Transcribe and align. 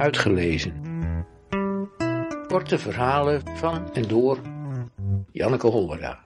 Uitgelezen. 0.00 0.82
Korte 2.46 2.78
verhalen 2.78 3.56
van 3.56 3.94
en 3.94 4.08
door 4.08 4.38
Janneke 5.32 5.66
Hollera. 5.66 6.24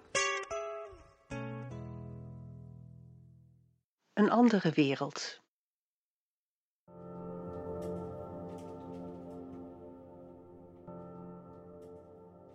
Een 4.13 4.31
andere 4.31 4.71
wereld. 4.75 5.43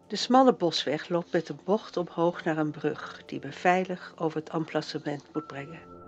De 0.08 0.16
smalle 0.16 0.54
bosweg 0.54 1.10
loopt 1.10 1.32
met 1.32 1.50
een 1.50 1.60
bocht 1.64 1.98
omhoog 1.98 2.44
naar 2.44 2.58
een 2.58 2.72
brug 2.72 3.22
die 3.26 3.40
me 3.44 3.52
veilig 3.52 4.14
over 4.18 4.40
het 4.40 4.50
emplacement 4.50 5.24
moet 5.34 5.48
brengen. 5.48 5.99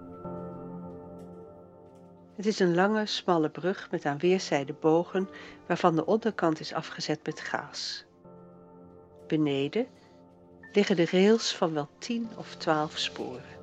Het 2.41 2.49
is 2.49 2.59
een 2.59 2.75
lange, 2.75 3.05
smalle 3.05 3.49
brug 3.49 3.91
met 3.91 4.05
aan 4.05 4.17
weerszijden 4.17 4.77
bogen 4.79 5.29
waarvan 5.67 5.95
de 5.95 6.05
onderkant 6.05 6.59
is 6.59 6.73
afgezet 6.73 7.19
met 7.25 7.39
gaas. 7.39 8.05
Beneden 9.27 9.87
liggen 10.71 10.95
de 10.95 11.07
rails 11.11 11.55
van 11.55 11.73
wel 11.73 11.89
tien 11.97 12.29
of 12.37 12.55
twaalf 12.55 12.97
sporen. 12.97 13.59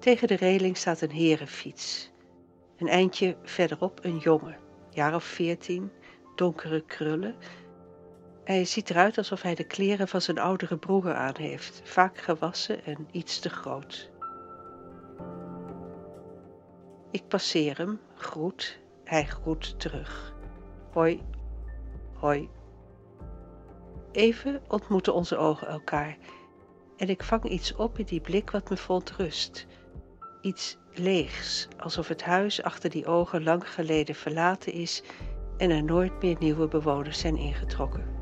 Tegen 0.00 0.28
de 0.28 0.36
reling 0.36 0.76
staat 0.76 1.00
een 1.00 1.10
herenfiets. 1.10 2.10
Een 2.76 2.88
eindje 2.88 3.36
verderop 3.42 4.04
een 4.04 4.18
jongen, 4.18 4.58
jaar 4.90 5.14
of 5.14 5.24
veertien, 5.24 5.92
donkere 6.34 6.84
krullen. 6.84 7.34
Hij 8.44 8.64
ziet 8.64 8.90
eruit 8.90 9.18
alsof 9.18 9.42
hij 9.42 9.54
de 9.54 9.64
kleren 9.64 10.08
van 10.08 10.20
zijn 10.20 10.38
oudere 10.38 10.76
broer 10.76 11.14
aan 11.14 11.36
heeft, 11.36 11.80
vaak 11.84 12.18
gewassen 12.18 12.84
en 12.84 13.08
iets 13.10 13.38
te 13.38 13.48
groot. 13.48 14.14
Ik 17.10 17.28
passeer 17.28 17.76
hem, 17.76 18.00
groet, 18.14 18.80
hij 19.04 19.24
groet 19.24 19.80
terug. 19.80 20.34
Hoi, 20.92 21.22
hoi. 22.14 22.48
Even 24.12 24.62
ontmoeten 24.68 25.14
onze 25.14 25.36
ogen 25.36 25.68
elkaar 25.68 26.16
en 26.96 27.08
ik 27.08 27.22
vang 27.22 27.44
iets 27.44 27.74
op 27.74 27.98
in 27.98 28.04
die 28.04 28.20
blik 28.20 28.50
wat 28.50 28.70
me 28.70 28.76
verontrust. 28.76 29.66
Iets 30.40 30.78
leegs, 30.94 31.68
alsof 31.78 32.08
het 32.08 32.22
huis 32.22 32.62
achter 32.62 32.90
die 32.90 33.06
ogen 33.06 33.42
lang 33.42 33.70
geleden 33.70 34.14
verlaten 34.14 34.72
is 34.72 35.02
en 35.56 35.70
er 35.70 35.84
nooit 35.84 36.22
meer 36.22 36.36
nieuwe 36.38 36.68
bewoners 36.68 37.18
zijn 37.18 37.36
ingetrokken. 37.36 38.14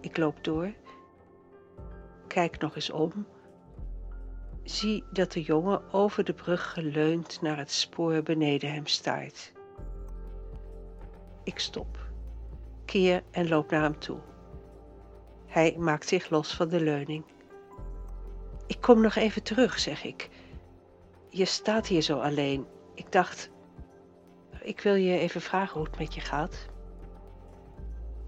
Ik 0.00 0.16
loop 0.16 0.44
door, 0.44 0.74
kijk 2.26 2.58
nog 2.58 2.74
eens 2.74 2.90
om, 2.90 3.26
zie 4.64 5.04
dat 5.10 5.32
de 5.32 5.42
jongen 5.42 5.92
over 5.92 6.24
de 6.24 6.32
brug 6.32 6.72
geleund 6.72 7.40
naar 7.40 7.56
het 7.56 7.72
spoor 7.72 8.22
beneden 8.22 8.72
hem 8.72 8.86
staart. 8.86 9.52
Ik 11.42 11.58
stop, 11.58 11.98
keer 12.84 13.22
en 13.30 13.48
loop 13.48 13.70
naar 13.70 13.82
hem 13.82 13.98
toe. 13.98 14.18
Hij 15.46 15.76
maakt 15.78 16.08
zich 16.08 16.30
los 16.30 16.54
van 16.54 16.68
de 16.68 16.80
leuning. 16.80 17.24
Ik 18.66 18.80
kom 18.80 19.00
nog 19.00 19.14
even 19.14 19.42
terug, 19.42 19.78
zeg 19.78 20.04
ik. 20.04 20.28
Je 21.28 21.44
staat 21.44 21.86
hier 21.86 22.02
zo 22.02 22.18
alleen. 22.18 22.66
Ik 22.94 23.12
dacht, 23.12 23.50
ik 24.62 24.80
wil 24.80 24.94
je 24.94 25.18
even 25.18 25.40
vragen 25.40 25.78
hoe 25.78 25.88
het 25.88 25.98
met 25.98 26.14
je 26.14 26.20
gaat. 26.20 26.68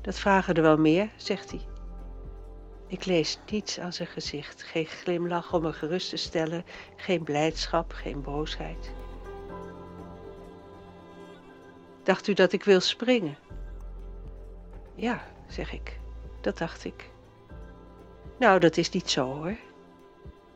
Dat 0.01 0.19
vragen 0.19 0.55
er 0.55 0.63
wel 0.63 0.77
meer, 0.77 1.11
zegt 1.17 1.51
hij. 1.51 1.61
Ik 2.89 3.05
lees 3.05 3.39
niets 3.51 3.79
aan 3.79 3.93
zijn 3.93 4.09
gezicht, 4.09 4.63
geen 4.63 4.87
glimlach 4.87 5.53
om 5.53 5.63
me 5.63 5.73
gerust 5.73 6.09
te 6.11 6.17
stellen, 6.17 6.65
geen 6.97 7.23
blijdschap, 7.23 7.93
geen 7.93 8.23
boosheid. 8.23 8.93
Dacht 12.03 12.27
u 12.27 12.33
dat 12.33 12.53
ik 12.53 12.65
wil 12.65 12.81
springen? 12.81 13.37
Ja, 14.95 15.25
zeg 15.49 15.73
ik, 15.73 15.99
dat 16.41 16.59
dacht 16.59 16.85
ik. 16.85 17.11
Nou, 18.39 18.61
dat 18.61 18.77
is 18.77 18.91
niet 18.91 19.11
zo 19.11 19.35
hoor. 19.35 19.57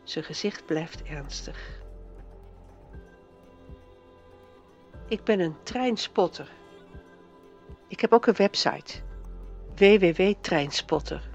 Zijn 0.02 0.24
gezicht 0.24 0.66
blijft 0.66 1.02
ernstig. 1.02 1.80
Ik 5.08 5.24
ben 5.24 5.40
een 5.40 5.56
treinspotter. 5.62 6.50
Ik 7.88 8.00
heb 8.00 8.12
ook 8.12 8.26
een 8.26 8.34
website. 8.36 9.00
www.treinspotter. 9.74 11.29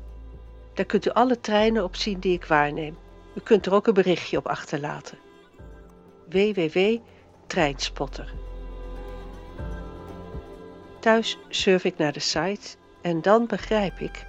Daar 0.75 0.85
kunt 0.85 1.05
u 1.05 1.09
alle 1.09 1.39
treinen 1.39 1.83
op 1.83 1.95
zien 1.95 2.19
die 2.19 2.33
ik 2.33 2.45
waarneem. 2.45 2.97
U 3.33 3.39
kunt 3.39 3.65
er 3.65 3.73
ook 3.73 3.87
een 3.87 3.93
berichtje 3.93 4.37
op 4.37 4.47
achterlaten. 4.47 5.17
www.treinspotter. 6.29 8.33
Thuis 10.99 11.37
surf 11.49 11.83
ik 11.83 11.97
naar 11.97 12.13
de 12.13 12.19
site 12.19 12.77
en 13.01 13.21
dan 13.21 13.47
begrijp 13.47 13.99
ik 13.99 14.25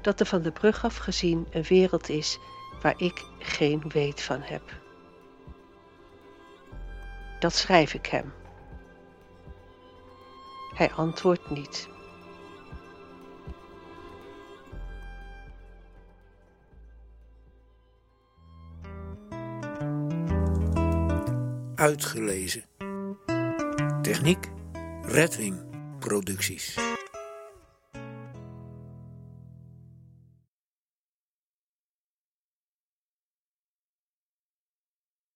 dat 0.00 0.20
er 0.20 0.26
van 0.26 0.42
de 0.42 0.52
brug 0.52 0.84
af 0.84 0.96
gezien 0.96 1.46
een 1.50 1.62
wereld 1.62 2.08
is 2.08 2.38
waar 2.82 2.94
ik 2.96 3.24
geen 3.38 3.84
weet 3.88 4.22
van 4.22 4.40
heb. 4.40 4.62
Dat 7.38 7.54
schrijf 7.54 7.94
ik 7.94 8.06
hem. 8.06 8.32
Hij 10.74 10.90
antwoordt 10.90 11.50
niet. 11.50 11.88
Uitgelezen. 21.78 22.62
Techniek 24.02 24.48
Redwing 25.02 25.56
Producties. 25.98 26.87